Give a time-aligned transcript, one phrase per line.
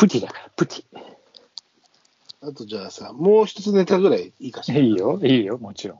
[0.00, 0.82] プティだから、プテ
[2.42, 4.74] あとじゃあさ、もう一つネタぐらいいいかしィ。
[4.74, 4.80] ら。
[4.80, 5.98] いいよ、いいよ、もちろん。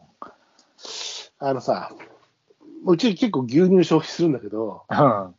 [1.39, 1.93] あのさ、
[2.87, 5.35] うち結構牛乳消費するんだけど、うん。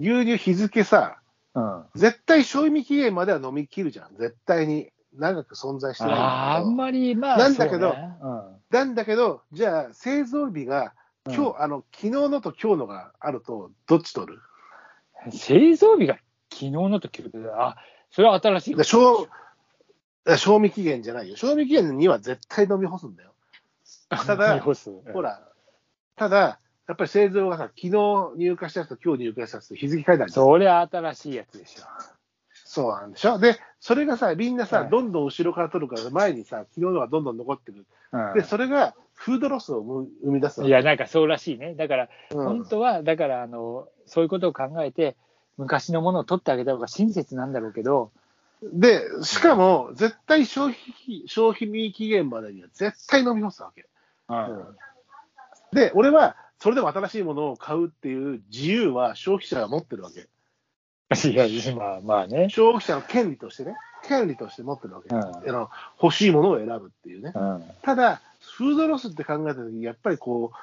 [0.00, 1.18] 牛乳日付さ、
[1.54, 1.84] うん。
[1.94, 4.16] 絶対賞味期限までは飲み切るじゃん。
[4.16, 4.90] 絶対に。
[5.14, 6.12] 長く存在してない。
[6.14, 8.16] あーあんまり、まあ、なんだけどそうね
[8.70, 10.94] なんだけど、じゃあ製造日が、
[11.26, 14.40] うん今日、あの、昨日のと今日のがあると、どっち取る？
[15.26, 16.16] うん製造日が
[16.52, 17.08] 昨日のと
[17.54, 17.76] あ、
[18.10, 19.26] それは新しいで賞
[20.36, 21.36] 賞味期限じゃないよ。
[21.36, 23.32] 賞味期限には絶対飲み干すんだよ。
[24.08, 25.42] ただほら、
[26.16, 27.90] ただ、やっぱり製造がさ、昨日
[28.36, 31.82] 入荷したやつと今日入荷したやつと日付変えたりそれは新しいやつでしょ。
[32.64, 37.86] そうなんでしょで、それがさ、みんなさ、はいどんどん後ろから取るから、前にさ、昨日のがどんどん残ってる。
[38.12, 39.82] うんで、それがフードロスを
[40.22, 41.74] 生み出すわいや、なんかそうらしいね。
[41.74, 45.16] だから、うん本当は、だから、あの、そういうことを考えて、
[45.58, 48.10] 昔のものを取ってあげた方が親切なんだろうけど、
[48.62, 53.86] で、しかも、絶対消費期、消費期限までには絶対飲み干すわけ。
[54.28, 54.64] うん
[55.72, 60.28] で、俺は、それでも新しいものを買うっていう自由は消費者が持ってるわけ。
[61.28, 62.48] いや、まあまあね。
[62.50, 63.74] 消費者の権利としてね、
[64.06, 65.14] 権利として持ってるわけ。
[65.14, 67.32] うんあの欲しいものを選ぶっていうね。
[67.34, 68.20] うんただ、
[68.56, 70.56] フードロスって考えたときに、やっぱりこう、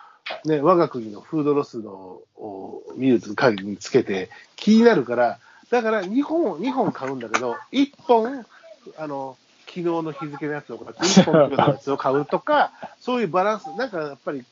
[0.46, 1.92] ね、我が国のフードロスの
[2.36, 8.46] を見る限りにつけて気になるから、だから2本、2本買うんだけど、1本、
[8.98, 14.44] あの、昨日の日付のやつを買って、1本のやつを買うとか、そういうバランス、なんかやっぱり、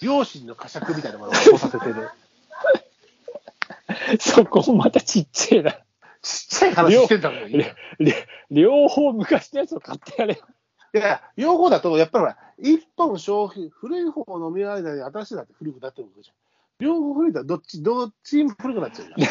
[0.00, 2.10] 良心の呵責みたいなものを起こさせてる。
[4.18, 5.72] そこもまたちっちゃいな。
[5.72, 5.78] ちっ
[6.48, 7.64] ちゃい話してたのに。
[8.50, 10.46] 両方昔のやつを買ってやれよ。
[10.98, 16.36] や、両方だと、やっぱりほら、1本消費、古い方を飲み間に新しいだって古くなってるわけじゃん。
[16.78, 19.30] 両方古いとどっち、どっちも古くなっちゃうじゃん。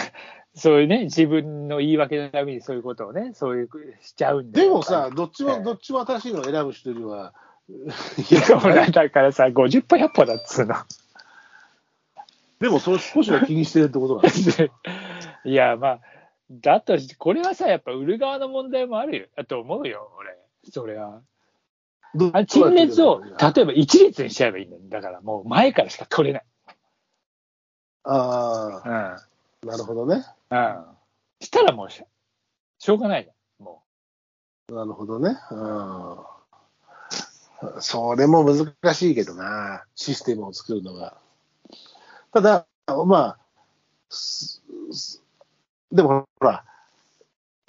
[0.54, 3.70] そういうね、自分の言い訳のためにそういうことをね、そういう
[4.02, 7.34] しちゃうんでもさ、どっちも、ええどっちも新しいのを選ぶ人には、
[7.70, 10.76] いや、ほら、だからさ、50歩100歩だっつうの。
[12.60, 14.70] でもそれ少しは気にしてるってことなんです
[15.46, 16.00] いや、まあ、
[16.52, 20.38] だとし、これはさ、やっぱ売る側の問題もあるよ、だと思うよ、俺。
[20.70, 21.22] それは。
[22.16, 24.82] どあ陳列を、例えば一列にしちゃえばいいんだよ。
[24.90, 26.46] だからもう前からしか取れない。
[28.04, 28.94] あうん。
[28.94, 29.28] あ、
[29.66, 30.26] なるほどね。
[30.50, 30.86] うん。
[31.40, 32.04] したらもうし、
[32.80, 33.66] しょうがないじゃん。
[33.66, 33.84] も
[34.70, 35.38] なるほどね。
[35.52, 36.18] うん。
[37.80, 41.18] それも難しいけどな、システムを作るのが。
[42.34, 42.66] ただ、
[43.06, 43.38] まあ、
[45.92, 46.66] でもほら、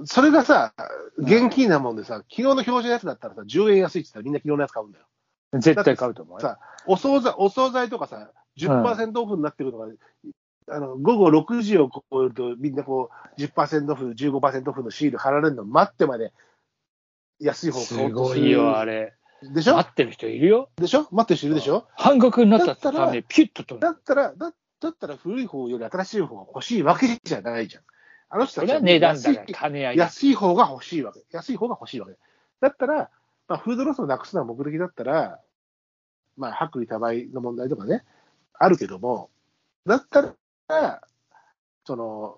[0.04, 0.74] それがさ、
[1.18, 5.04] 現金なもんでさ、昨日の表示のやつだったらさ、10円安いって言ったらみんな昨日のやつ買うんだよ。
[5.52, 5.60] う。
[5.60, 6.40] 絶対買うと思うよ。
[6.40, 9.86] さお惣菜、お惣菜とかさ、10%オフになってるのが、
[10.70, 16.32] あの午後6時を超えると、みんなこう、10%オフ、15%オフのシール貼られるの待ってまで
[17.40, 18.40] 安い方す買おうとする。
[18.40, 19.14] ごいよ、あれ。
[19.42, 19.74] でしょ？
[19.74, 20.70] 待ってる人いるよ。
[20.76, 21.08] でしょ？
[21.10, 21.88] 待ってる人いるでしょ？
[21.96, 23.80] 半額になっただったら途端にピュッと取る。
[23.80, 27.82] だったら、だだったら古い方より新しい方が欲しいわけじゃないじゃん。
[28.34, 30.04] あの人たちは値段だから、安い金合いだ。
[30.04, 31.22] 安い方が欲しいわけ。
[31.32, 32.14] 安い方が欲しいわけ。
[32.62, 33.10] だったら、
[33.46, 35.38] まあ、フードロスをなくすのは目的だったら、
[36.38, 38.04] まあ、薄利多売の問題とかね、
[38.54, 39.28] あるけども、
[39.84, 40.34] だった
[40.68, 41.02] ら、
[41.84, 42.36] その、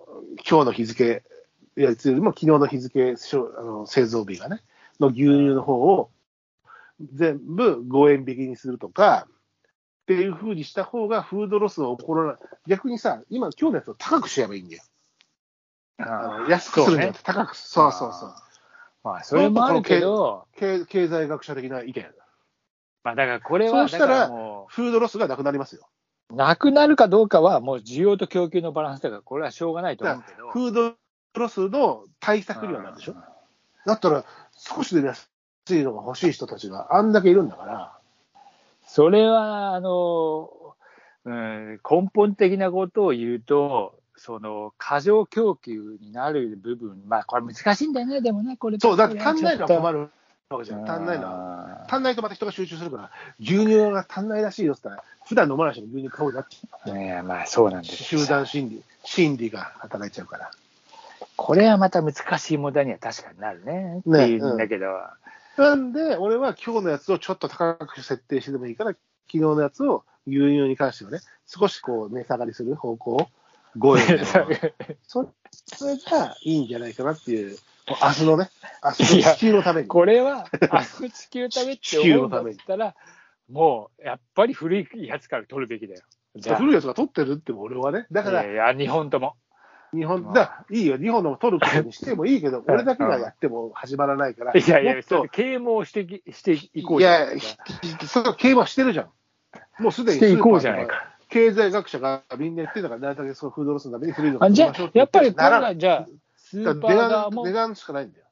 [0.49, 1.23] 今日の日付、
[1.77, 3.15] やつよりも昨日の日付、
[3.57, 4.63] あの製造日がね、
[4.99, 6.11] の牛乳の方を
[7.13, 12.35] 全部5円引きにするとか、っていうふうにした方がフードロスを起こらない。
[12.67, 14.83] 逆にさ、今、今日のやつを高くしちゃえばいいんだよ。
[15.97, 18.33] あの安くするんじゃなくて高くすそうそうそう。
[19.03, 22.05] まあ、それもあるけど、経経済学者的な意見。
[23.03, 25.87] まあ、だからこれは、そうしたらフードロスがなくなりますよ。
[26.31, 30.49] う、なくなるかどうかは、もう需要と供給のバランスだから、これはしょうがないと思うけど。
[30.49, 30.95] フード
[31.35, 33.15] ロスの対策にはなるでしょ。
[33.85, 34.25] だったら、
[34.57, 35.29] 少しでも安
[35.69, 37.97] いのが欲しい人たちがあんだけいるんだから、
[38.87, 40.49] それは、あの、
[41.25, 48.79] うん、根本的なことを言うと、その、過剰供給になる部分、まあ、これ難しいんだよね、でもね、これ。
[48.79, 49.99] そう、だって足んないのは困る。
[49.99, 50.09] る
[50.49, 50.89] わけじゃん。
[50.89, 51.31] 足んないのは。
[51.31, 57.83] は足んないとまた人が集中するから、牛乳が足んないらしいよって言ったら、普段飲まない人も牛乳買うようになっちゃいや、まあ、そうなんう。
[57.83, 60.49] です集団心理、心理が働いちゃうから。
[61.35, 64.01] これはまた難しい問題には確かになるね。
[64.05, 64.87] ねっていうんだけど、
[65.57, 73.27] なんで、俺は今日のやつをちょっと高く設定してでもいいから、昨日のやつを牛乳に関してはね、少しこう値下がりする方向、5
[73.97, 74.25] 円でも
[75.07, 77.57] そそれがいいんじゃないかなっていう、
[77.87, 78.49] もう明日のね、
[78.83, 79.87] 明日の地球のために。
[79.87, 82.95] これは、あの地球のためって思うんだったら、
[83.49, 86.01] もう、やっぱり古いやつから取るべきだよ。
[86.35, 89.35] じゃあ古いやつが取ってるっても俺はね、だから、いやいや、日本とも。
[89.93, 99.09] 日本、だいいよ、日本の取ることにしてもいいけど、 俺だけがやっても始まらないから、いやいや、それ啓蒙してきしていこういじゃなやいですか。、それは競馬してるじゃん。
[99.79, 101.14] もうすでにしていこうじゃないか。
[101.35, 108.25] 経済学者がみんな言ってるんだから、なるだけそのフードロスのために古いのあじゃあ、やっぱりこれが、じゃあ、スーパー値側も段値、段しかないんだよ。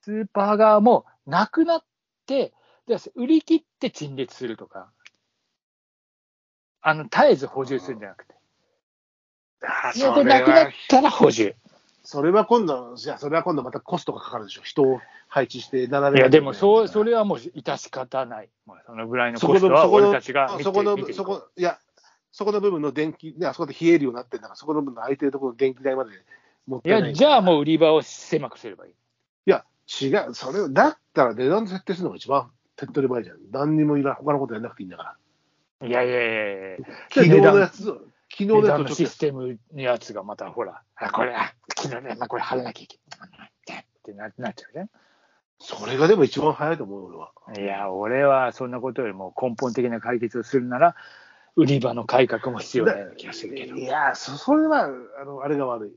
[0.00, 1.84] スーパー側もなくなっ
[2.24, 2.54] て、
[2.86, 4.88] で売り切って陳列するとか、
[6.80, 8.34] あの、絶えず補充するんじゃなくて。
[9.60, 11.54] あいや、これなくなったら補充。
[12.04, 14.62] それは今度、じゃあそれは今度またコストがかかるでしょ。
[14.62, 18.48] 人を配置して並べいや、でも、そう、それれはもう致し方ない。
[18.64, 21.78] まあ、そのぐらいのコストは俺たちがそこのそこ、いや、
[22.36, 26.10] そこの部分の電気、ね、あそこで冷えるようになってんだから、そこの部分の空いてるところの電気代まで
[26.66, 27.14] 持っいや、てない。
[27.14, 28.92] じゃあもう売り場を狭くすればいい。
[28.92, 28.94] い
[29.50, 29.64] や、
[30.02, 33.38] 違う、それ、だったら値段設定するのが一番手っ取り早いじゃん。
[33.52, 35.16] 何にもいらん、他のことやんなくていいんだか
[35.80, 35.88] ら。
[35.88, 42.98] いやいやいやいや昨日のやつ、昨日のやつとちょっステムのやつがまたほら、あ、これ、あ、昨日ね、まあ、これ貼らなきゃいけ
[43.38, 43.50] ない。
[43.80, 44.88] ってななっちゃうじゃん。
[44.88, 44.94] と、
[45.58, 47.32] それがでも一番早いと思うよ、俺は。
[47.58, 50.96] いや、俺はそんなことよりも根本的な解決をするなら、
[51.56, 53.76] 売り場の改革も必要なような気がするけど。
[53.76, 55.92] いや、そそれは、あの、あれが悪い。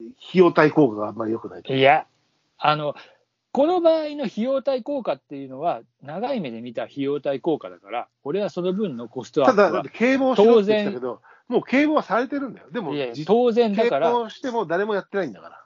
[0.00, 1.72] 費用対効果があんまり良くないと。
[1.72, 2.06] いや、
[2.58, 2.94] あの、
[3.52, 12.70] この場合の費用対効果っていうのは、長い目で見た費用対効果だから、俺はその分のコストアップただ、だっはて、警棒しろっけど、もう警棒はされてるんだよ。
[12.70, 15.64] でも、いや実当然だから、警棒しても誰もやってないんだから。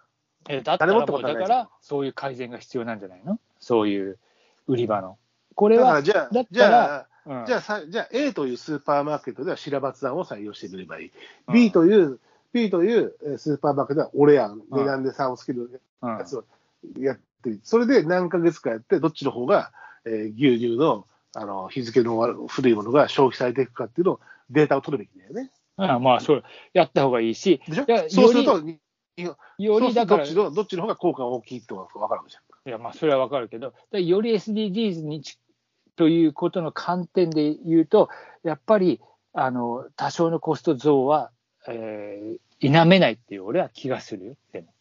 [0.48, 3.38] えだった誰もらもだから、そういう改善が必要なんじゃないの？
[3.58, 4.18] そういう
[4.66, 5.18] 売り場の。
[5.54, 6.02] これは、だから
[6.50, 11.12] じゃあ、うんじゃあさ、じゃあ A というスーパーマーケットでは白松案を採用してくればいい。
[11.48, 12.20] うん B という、
[12.52, 16.44] B というえースーパーマーケットでは俺案、うん値段で差をつけるうんやつを
[16.98, 19.72] やってる、それで何ヶ月かやって、どっちの方が、
[20.04, 25.50] えー牛乳のあの日付の悪古いものが消費されていくかっていうのをデータを取るべきだよね。
[25.78, 27.60] うんまあ、そう、やった方がいいし、
[28.08, 28.78] そうすると、に
[29.58, 32.46] よりだから、どっちのどっちの方が効果が大きいってことが分かるわけじゃん。
[32.70, 35.38] や、まあ、それはわかるけど、でより SDGs にち
[35.96, 38.08] ということの観点で言うと、
[38.42, 39.00] やっぱり、
[39.32, 41.30] あの、多少のコスト増は、
[41.68, 44.72] えー否めないっていう、俺は気がするよ、でも。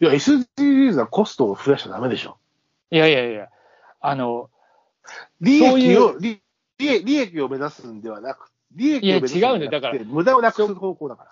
[0.00, 2.36] いや、SDGs はコストを増やしちゃダメでしょ。
[2.90, 3.48] いやいやいや、
[4.00, 4.50] あの、
[5.40, 6.42] 利益を、利
[6.78, 11.30] 利益を目指すんではなく、利益を目指すんいや違うんじゃなくてだから無駄をなくす方向だから。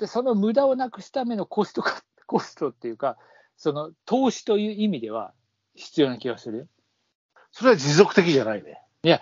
[0.00, 3.18] でその無駄をなくすためのコストか、コストっていうか、
[3.58, 5.34] その投資という意味では
[5.74, 6.66] 必要な気がするよ。
[7.52, 9.20] それは持続的じゃないね。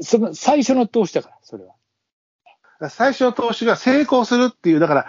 [0.00, 1.74] その最初の投資だから、それは。
[2.90, 5.06] 最初の投資が成功するっていう、だから、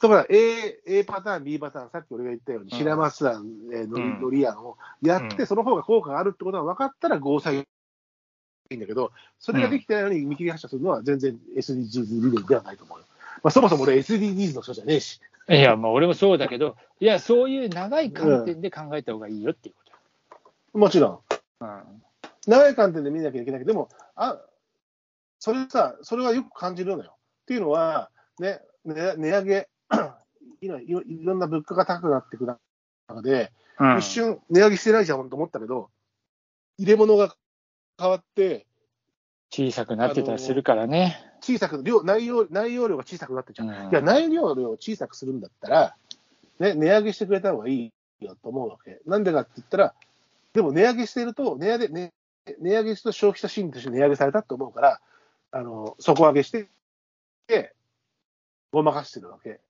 [0.00, 7.64] だから A, A パターン、B パターン、さっき俺が言ったように、うん白松案、えーのりうんのり案をやって、うんその方が効果があるってことが分かったら、ゴーサイい
[8.70, 13.04] いんだけど、それができてないのに見切り発車するのは全然 SDGs 理念ではないと思うよ。
[13.42, 15.20] まあ、そもそも俺 SDGs の人じゃねえし。
[15.48, 19.74] いや、まあ俺もそうだけど、いや、そういう長い観点で考えた方がいいよっていう
[20.72, 21.18] こもちろん。
[21.58, 21.66] と。
[21.66, 22.02] うん。
[22.46, 24.40] 長い観点で見なきゃいけないけど、でも、あ、
[25.38, 27.16] それさ、それはよく感じるのよ。
[27.42, 29.68] っていうのは、ね、ね値上げ、
[30.60, 32.58] 今いろ、いろんな物価が高くなっていく中
[33.22, 35.90] で、うん一瞬値上げしてないじゃんと思ったけど、
[36.78, 37.34] 入れ物が
[37.98, 38.66] 変わって、
[39.50, 41.18] 小さくなってたりするからね。
[41.40, 43.68] 小さく、量、内容、内容量が小さくなってるじゃん。
[43.68, 45.96] うんいや、内容量を小さくするんだったら、
[46.58, 49.00] ね、値上げしてくれた方がいいよと思うわけ。
[49.06, 49.94] なんでかって言ったら、
[50.56, 52.14] でも値上げしてると、値上げ、ね、
[52.58, 55.00] 値上げすると消費者心理として値上げされたと思うから、
[55.52, 56.70] あの、底上げして、
[57.46, 57.74] で、
[58.72, 59.60] ごまかしてるわけ。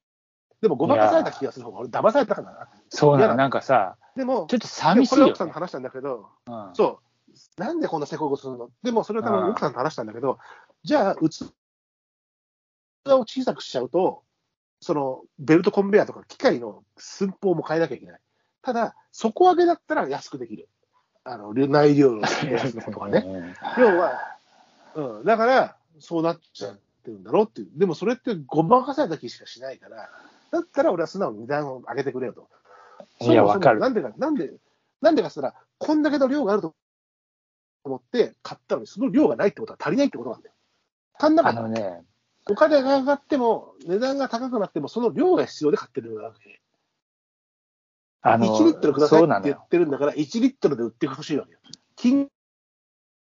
[0.60, 2.68] でも、ごまかされた気がする方が、俺、騙されたかな。
[2.88, 7.00] そうなの、なんかさ、でも、ちょっとで寂しいよもこれは奥さんと話したんだけど、うんそ
[7.58, 8.70] う、なんでこんなせこいことするの？
[8.84, 10.38] でも、それは多分奥さんと話したんだけど、
[10.84, 11.52] じゃあ、器
[13.06, 14.22] を小さくしちゃうと、
[14.80, 18.20] そのベルトコンベヤーとか機械の寸法も変えなきゃいけない。
[18.62, 20.68] ただ、底上げだったら安くできる。
[21.28, 22.22] あの、内容の
[22.92, 23.24] とかね。
[23.76, 24.12] 要は、
[24.94, 27.68] うん、だから、そうなっちゃってるんだろうっていう。
[27.74, 30.08] でもそれってごまかされた気しかしないから、
[30.52, 32.48] だったら俺は素直に値段を上げてくれよと。
[33.20, 33.80] いや、わかる。
[33.80, 34.54] なんでか、なんで、
[35.00, 36.76] なんでかしたら、こんだけの量があると
[37.82, 40.54] 思って買ったのに、その量がないってことは足りないってことなんだよ。
[41.18, 41.58] 足んなかった。
[41.58, 42.04] あのね、
[42.48, 46.60] お金が上がっても、値段が高くなっても、その量が必要で買ってるわけ。
[48.26, 49.68] あの、1リットルくださいって言っ。
[49.68, 51.58] てるんだから、1リットルで売ってほしいわけよ。
[51.94, 52.28] 金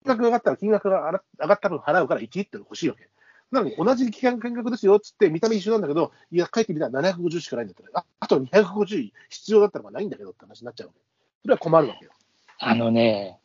[0.05, 3.09] 額が上がったら、金額が上がった分払うから1リットル欲しいわけ。
[3.51, 11.01] なのに、同じ期間金額ですよっつって、見た目一緒なんだけど、いや、書いてみたら750しかないんだったら、ああと250必要だったのがないんだけどって話になっちゃうわけ。
[11.43, 12.11] それは困るわけよ。
[12.59, 13.39] あのね、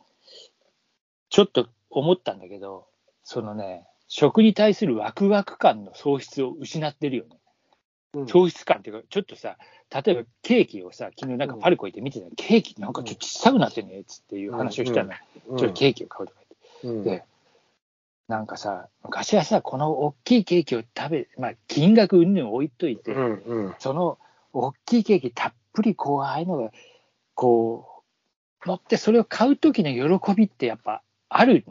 [1.29, 2.87] ちょっと思ったんだけど、
[3.23, 7.39] そのね、食に対するワクワク感の喪失を失ってるよね。
[8.13, 9.57] うん喪失感っていうか、ちょっとさ、
[9.91, 15.11] 例えばケーキをさ、昨日なんかパルコ行って見てたの、ケーキなんかちょっと小さくなってねっつっていう話をしたの、
[15.47, 15.57] うん。
[15.57, 16.41] ちょっとケーキを買うとか
[16.83, 16.99] 言って。
[16.99, 17.03] うん。
[17.03, 17.23] で、
[18.27, 23.75] なんかさ、昔はさ、この大きいケーキを食べ、まあ、金額云々置いといて、うんうん。
[23.79, 24.19] その
[24.53, 26.71] 大きいケーキたっぷりこう、ああいうのが、
[27.33, 28.03] こ
[28.63, 31.63] う、乗ってそれを買う時の喜びってやっぱあるん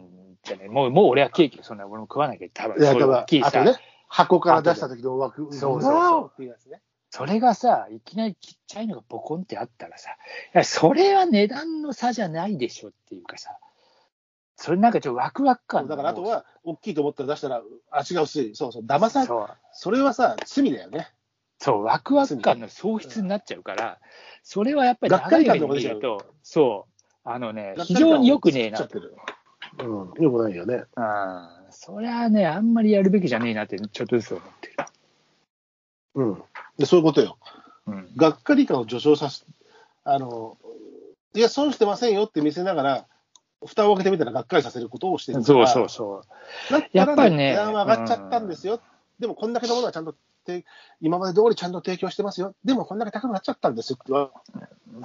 [0.43, 0.69] じゃない？
[0.69, 6.31] もう、もう俺はケーキそんな俺も食わなきゃ多分い大きいさ、箱から出した時の枠、そうそうそう。
[6.33, 6.81] っていうやつね。
[7.11, 10.15] それがさ、いきなりちっちゃいのがボコンってあったらさ、い
[10.53, 13.57] や、それは値段の差じゃないでしょっていうかさ、
[14.57, 18.55] それなんかちょっとワクワク感だからあとは、大きいと思ったら出したら、味が薄い。
[18.55, 21.09] そうそう、騙さそう、それはさ、罪だよね。
[21.59, 23.99] そう、ワクワク感の喪失になっちゃうから、
[24.43, 29.15] それはやっぱりがっかり感長い目で見ると、そう、あのね、非常に良くねえなちゃってる。
[29.81, 30.85] うん、よくないよね。
[30.97, 34.75] うん、それはね、あんまりやるべきじゃねえなって、ちょっとずつ思ってる。
[36.19, 36.43] うん。
[36.79, 37.39] で、そういうことよ。
[37.87, 39.45] うん、がっかり感を助長させ、
[40.05, 40.59] あの、
[41.35, 43.07] いや、損してませんよって見せながら、
[43.65, 46.23] 蓋を開けてみたらがっかりさせることをしてるそうそうそ
[46.71, 46.73] う。
[46.73, 48.81] だったらやっぱりね値段は上がっちゃったんですよ。
[49.19, 50.15] でも、こんだけのものはちゃんと
[50.49, 50.65] て、
[51.01, 52.55] 今まで通りちゃんと提供してますよ。
[52.65, 54.07] でも、こんだけ高くなっちゃったんですよっ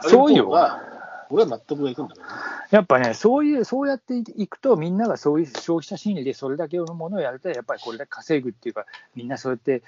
[0.01, 0.82] てそういう方が
[1.29, 2.32] 俺は納得がいくんだけどね。
[2.72, 9.84] やっぱね、そういう、そうやっていくと、みんながそういう消費者心理でそれだけのものをやると、やっぱりこれだけ稼ぐっていうか、みんなそうやって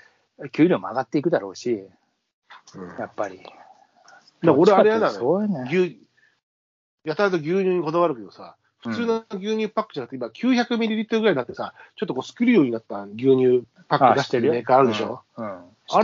[0.51, 1.83] 給料も上がっていくだろうし、
[2.99, 3.41] やっぱり。
[4.41, 5.63] ら俺あれやなのよそういうね。
[5.67, 5.99] 牛、
[7.03, 15.21] やたらと牛乳にこだわるけどさ、普通の牛乳パックじゃなくて、今900ミリリットルぐらいになってさ、ちょっとこうスクリューになった牛乳パック出してるメーカーあるでしょ？
[15.37, 15.45] うん。
[15.45, 16.01] うんあ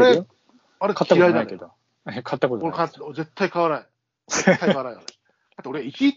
[0.88, 1.72] れこと嫌いだけど。
[2.06, 2.20] ないけど。
[2.20, 3.14] え買ったことない俺買っ。
[3.14, 3.88] 絶対買わない。
[4.30, 5.00] 絶対買わないよ。
[5.02, 5.06] だっ
[5.64, 6.16] て俺1リッ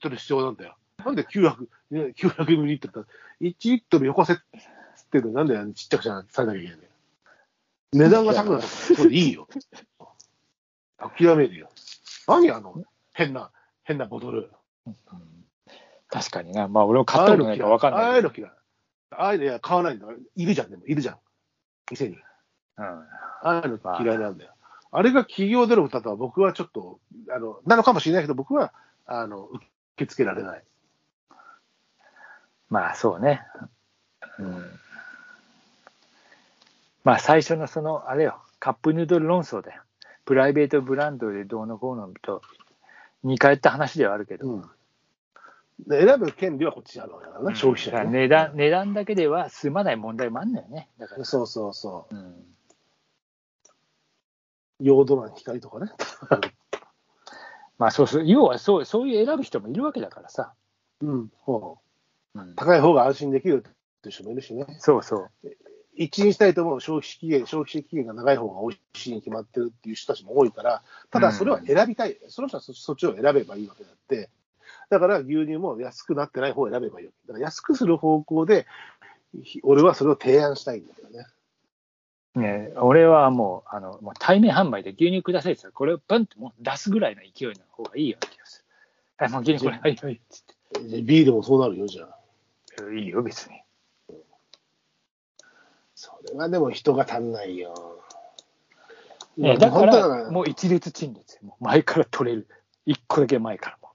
[0.00, 0.76] トル必要なんだよ。
[1.04, 4.42] なんで900、ね、900ミリリットルだ1リットルよこせって
[5.12, 6.91] 言ってんのになんでちっちゃくされなきゃいけないんだよ。
[7.92, 9.48] 値段が高くなったからそれでいいよ。
[10.98, 11.68] 諦めるよ。
[12.26, 12.82] 何あの、
[13.12, 13.50] 変な、
[13.84, 14.50] 変なボトル。
[14.86, 14.96] うん
[16.08, 16.68] 確かにな。
[16.68, 18.46] まあ、俺も買ったことないから分かんああないいうけど。
[18.46, 18.52] の嫌い。
[19.12, 20.06] ああいうのいや買わないんだ。
[20.36, 20.84] いるじゃん、でも。
[20.86, 21.18] いるじゃん。
[21.90, 22.16] 店に。
[22.16, 23.06] うんあ
[23.42, 24.52] あいうの嫌いなんだよ。
[24.90, 27.00] あれが企業での歌とは僕はちょっと、
[27.34, 28.74] あの、なのかもしれないけど、僕は、
[29.06, 30.64] あの、受け付けられない。
[32.68, 33.42] まあ、そうね。
[34.38, 34.80] うん。
[37.04, 39.82] まあ、最初のその、あれよ、カップヌードル論争だよ。
[40.24, 42.42] プライベートブランドでどうのこうのと、
[43.24, 44.70] 似通った話ではあるけど、うん。
[45.86, 50.88] で選ぶ権利はこっちにあるわけだからな、消費者ね、値段値段だけでは済まない問題もあるんだよね。
[50.98, 52.34] だから、そうそうそうん、う。
[54.80, 55.90] ヨードラン光とかね。
[57.78, 60.54] まあそうそう、要はそうそういう選ぶ人もいるわけだからさ。
[61.00, 61.32] うん。
[61.46, 61.82] そう
[62.34, 64.66] うん、高い方が安心できるっていう人もいるしね。
[64.78, 65.50] そうそう。
[65.94, 74.30] 一任したいと思う消費期限、消費期限が長い方が美味しいに決まってるっていう人たちも多いから、ただそれは選びたい、その人はそそっちを選べばいいわけだって、
[74.88, 77.28] だから牛乳も安くなってない方を選べばいいわけ。
[77.28, 78.66] だから安くする方向で、
[79.42, 81.26] ひ俺はそれを提案したいんだけどね。
[82.34, 88.64] ね、俺はもうあのもう対面販売で牛乳くださいって言ったら、これをパンってもう出すぐらいの勢いの方がいいような気がす
[89.18, 89.26] る。
[89.26, 90.44] あもう牛乳これ、はいはいっつっ
[90.80, 92.18] でビールもそうなるよ、じゃあ。
[92.82, 92.98] て。
[92.98, 93.62] いいよ、別に。
[96.02, 98.00] それはでも人が足んないよ。
[99.36, 102.48] ね、だから、もう一列陳列、もう前から取れる。
[102.84, 103.90] 一個だけ前からも。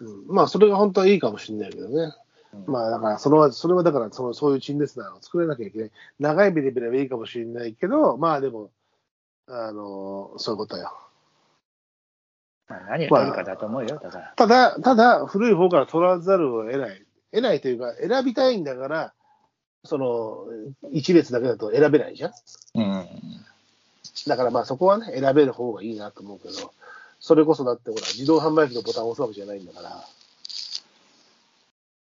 [0.00, 2.14] うんまあ、それが本当はいいかもしれないけどね。
[2.54, 5.90] うんまあ、だから、それは、それはだから、その、そういう陳列棚を作らなきゃいけない。
[6.18, 8.70] 長い目で見ればいいかもしれないけど、まあでも、
[9.46, 10.96] あの、そういうことよ。
[12.68, 14.32] まあ、何を取るかだと思うよ、だから。
[14.34, 17.04] ただ、ただ、古い方から取らざるを得ない。
[17.32, 19.12] 得ないというか、選びたいんだから、
[19.84, 20.46] その、
[20.92, 22.32] 一列だけだと選べないじゃん。
[22.74, 23.06] うん。
[24.26, 26.72] だからまあそこはね、選べる方がいいなと思うけど、
[27.20, 30.04] それこそだってほら、自動販売機のボタンを押すわけじゃないんだから。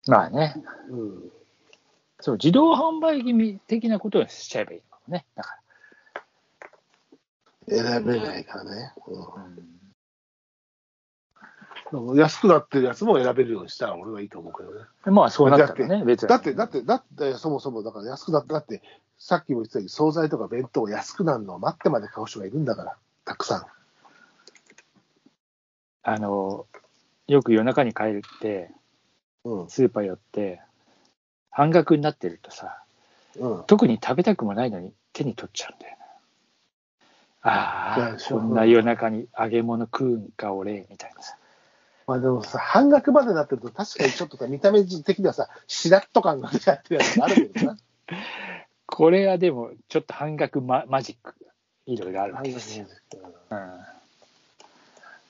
[0.08, 0.56] まあね。
[0.90, 1.32] うん。
[2.20, 5.26] そう、自動販売機的なことをしちゃえばいいのかもね。
[5.36, 5.58] だか
[7.68, 8.94] 選べないからね。
[9.08, 9.14] ら。
[9.44, 9.68] うん、
[12.16, 14.86] 安くなってるやつも選べるようにしたら俺はいいと思うけどね。
[15.06, 16.30] うん、まあ、そうなったらね、別に。
[16.30, 18.82] だって、だって、だって、そもそもだから安くなって、だって、
[19.18, 23.66] さっきも言ってたように、惣菜とか弁当安くなるのを待ってまで買う人がいるんだから、たくさん。
[26.04, 26.66] あの、
[27.28, 28.72] よく夜中に帰って、
[29.44, 29.70] うん。
[29.70, 30.62] スーパー寄って、
[31.50, 32.84] 半額になってるとさ、
[33.38, 33.64] うん。
[33.68, 36.02] 特に食べたくもないのに手に取っちゃうんだよね。
[37.44, 41.38] ああ、こんな夜中に揚げ物食うんか、俺、みたいなさ。
[42.08, 47.78] まあでもさ、半額までなってると、確かにちょっとさ、見た目的にはさ、しらっと感が出ちゃってるやつがあるけどな。
[48.88, 51.36] これはでも、ちょっと半額ママジック
[51.86, 52.86] いろいろあるわけですよ。
[53.52, 54.02] うん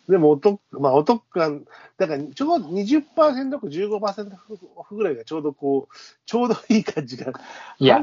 [0.10, 1.64] でもお得、まあ、お得感、
[1.98, 4.38] だからちょうど20%か15%
[4.76, 7.32] オフぐらいがちょうどこう、ちょうどいい感じが。
[7.80, 8.02] いや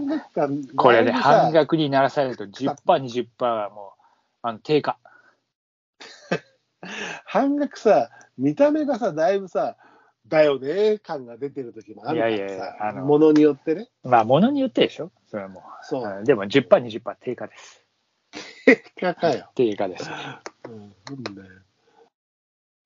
[0.77, 4.01] これね、半額にならされると10%、20%はもう、
[4.43, 4.99] あの、低下。
[7.27, 9.76] 半額さ、見た目がさ、だいぶさ、
[10.26, 13.88] だよね感が出てる時もあるからさ、いやいやいやあのものによってね。
[14.04, 15.11] まあ、ものによってでしょ？
[15.30, 15.62] それはもう。
[15.83, 16.04] そう。
[16.04, 17.85] うんでも10%、20%低下です。
[19.00, 19.49] かかよ。
[19.54, 20.11] 低下です。
[20.68, 20.95] うん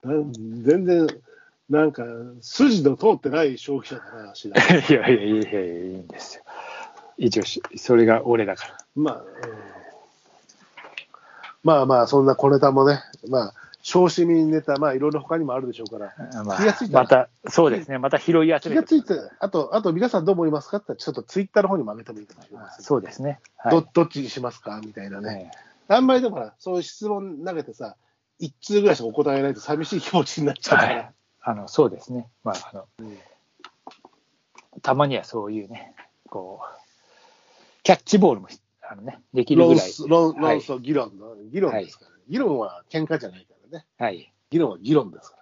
[0.02, 1.06] なん全然、
[1.70, 2.04] なんか、
[2.40, 6.42] 筋の通ってない消費者だな、しないいやいやいやいや、いいんですよ。
[7.18, 8.78] 一応し、それが俺だから。
[8.96, 9.26] まあ、うん
[11.62, 16.98] まあまあ、そんな小ネタもね、まあ、小市民ネタ、まあ、いろいろ他にもあるでしょうから、まあ気がついた？
[16.98, 17.98] らまた、そうですね。
[17.98, 22.84] また拾い集めて気がついて、あと、あと皆さんどう思いますかって、ちょっとツイッターの方にも上げてもいいかもしれません。
[22.84, 23.40] そうですね。
[23.56, 24.80] はいどどっちにしますか？
[24.84, 25.34] みたいなね。
[25.34, 25.50] ね
[25.88, 27.96] あんまりでもほら、そういう質問投げてさ、
[28.38, 30.94] 一通ぐらいしかお答えないと寂しい気持ちになっちゃうから。
[30.94, 31.12] はい。
[31.42, 32.28] あの、そうですね。
[32.44, 33.18] まあ、あの、うん
[34.80, 35.94] たまにはそういうね、
[36.30, 36.66] こう、
[37.82, 39.88] キャッチボールもしあのね、できるぐ論らい。
[39.90, 43.86] 争、論はい論争議論の、議論ですから、ね議論は喧嘩じゃないからね。
[43.98, 44.32] はい。
[44.50, 45.36] 議論は議論ですか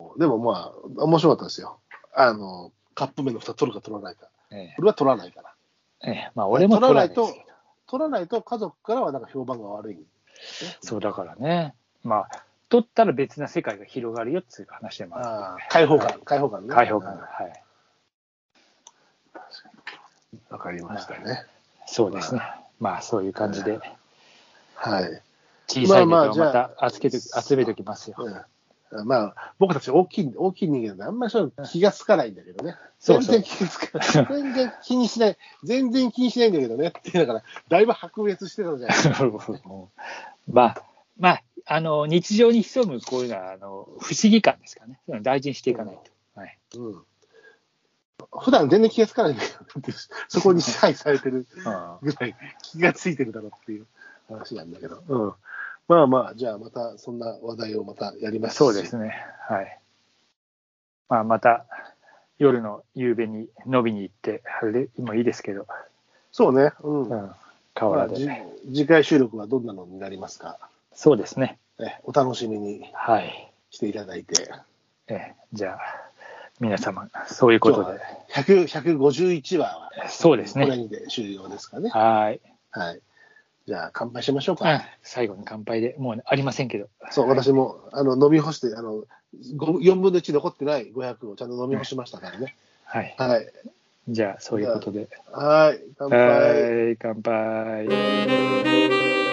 [0.00, 0.08] ら。
[0.18, 1.80] でもまあ、面白かったですよ。
[2.14, 4.28] あの、カップ麺の蓋取るか取らないか。
[4.50, 5.54] えこれは取らないから。
[6.02, 7.54] えええまあ、俺も取らないですけど取らない
[7.86, 9.98] 取らないと家族からはなんか評判が悪い。
[10.80, 11.74] そうだからね。
[12.02, 16.74] まあ、取ったら別な世界が広がるよっていう話でもあるああ、開放感、開放感ね。
[16.74, 17.62] 開放感はい。
[20.50, 21.44] わかりましたね。
[21.86, 22.40] そうですね。
[22.80, 23.78] まあ、そういう感じで、
[24.74, 25.22] はい。
[25.66, 28.16] 小さいネタまあまあじゃをまたあ集めて集めておきますよ。
[28.18, 28.44] うん
[29.02, 32.76] まあ、僕たち大きい、大きい人間であんまりそう気がつかないんだけどね。
[33.00, 34.26] 全然気がつかない。
[34.28, 35.38] 全然気にしない。
[35.64, 36.88] 全然気にしないんだけどね。
[36.88, 39.68] って言いながら、だいぶ白熱してたじゃ ないですか。
[40.46, 40.82] まあ、
[41.18, 45.22] まあ、あの、日常に潜むこういうのは、あの、不思議感ですからね。
[45.22, 46.40] 大事にしていかないと。
[46.40, 46.58] はい。
[46.76, 47.04] うん。
[48.30, 49.98] 普段全然気がつかないんだけど
[50.28, 53.86] そこに支配されてるうんぐらい気がついてるだろうっていう
[54.28, 55.02] 話なんだけど。
[55.08, 55.34] うん。
[55.88, 59.14] まあまあ、じゃあまたそんな話題をまたやりますしそうですね。
[59.48, 59.80] はい。
[61.08, 61.66] まあ、また、
[62.38, 65.66] 夜の夕べに飲みに行って、あれでもいいですけど、
[66.32, 66.72] そうね。
[66.82, 67.02] うん。
[67.02, 67.30] うん、
[67.74, 68.26] 河まあ、原で。
[68.66, 70.58] じ次回収録はどんなのになりますか、
[70.92, 71.58] そうですね。
[71.78, 73.52] ね、お楽しみにはい。
[73.70, 74.50] していただいて。
[75.08, 75.78] ええじゃあ、
[76.60, 78.00] 皆様、そういうことで。
[78.32, 78.64] 100
[78.98, 81.90] 151話は、そうですねこれにで終了ですかね。
[81.90, 82.40] はい。
[82.70, 83.00] はい。
[83.66, 84.72] じゃあ、乾杯しましょうか。
[84.72, 86.88] うん最後に乾杯で、もうありませんけど。
[87.10, 89.04] そう、私も、あの、飲み干して、あの、
[89.56, 92.54] ご4分の1残ってない500をちゃんと飲み干しましたからね。
[92.84, 93.14] はい。
[93.18, 93.52] はい。
[94.08, 95.08] じゃあ、そういうことで。
[95.32, 95.80] はい。
[95.98, 96.18] 乾杯。
[96.18, 99.23] はい、乾杯。